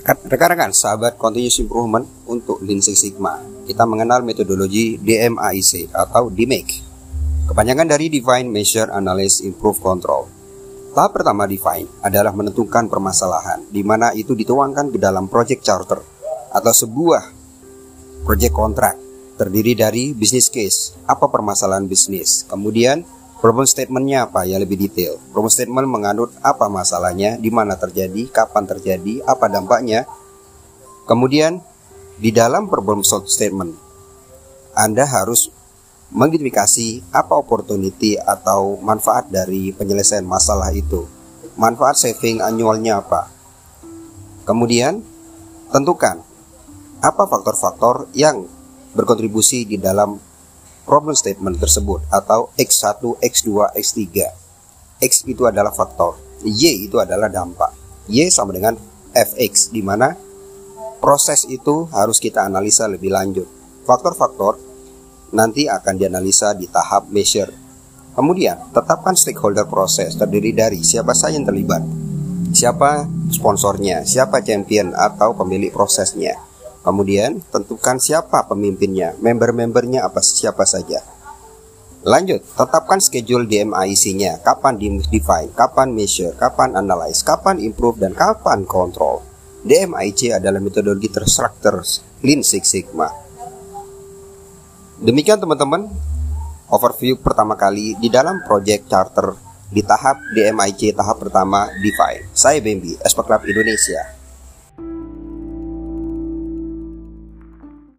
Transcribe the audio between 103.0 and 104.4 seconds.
Espa Club Indonesia.